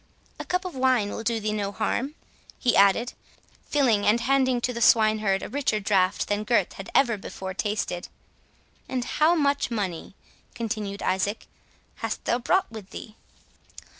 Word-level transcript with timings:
"A 0.39 0.45
cup 0.45 0.65
of 0.65 0.73
wine 0.75 1.11
will 1.11 1.21
do 1.21 1.39
thee 1.39 1.53
no 1.53 1.71
harm," 1.71 2.15
he 2.57 2.75
added, 2.75 3.13
filling 3.69 4.03
and 4.03 4.19
handing 4.19 4.59
to 4.61 4.73
the 4.73 4.81
swineherd 4.81 5.43
a 5.43 5.47
richer 5.47 5.79
drought 5.79 6.25
than 6.27 6.43
Gurth 6.43 6.73
had 6.73 6.89
ever 6.95 7.17
before 7.19 7.53
tasted. 7.53 8.07
"And 8.89 9.05
how 9.05 9.35
much 9.35 9.69
money," 9.69 10.15
continued 10.55 11.03
Isaac, 11.03 11.45
"has 11.97 12.17
thou 12.17 12.39
brought 12.39 12.71
with 12.71 12.89
thee?" 12.89 13.15